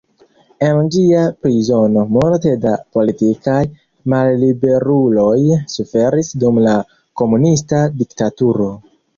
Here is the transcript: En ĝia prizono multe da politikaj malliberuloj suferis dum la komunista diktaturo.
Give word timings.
En 0.67 0.77
ĝia 0.93 1.25
prizono 1.41 2.05
multe 2.15 2.53
da 2.63 2.71
politikaj 2.97 3.59
malliberuloj 4.15 5.37
suferis 5.75 6.35
dum 6.45 6.61
la 6.69 6.75
komunista 7.23 7.85
diktaturo. 8.03 8.73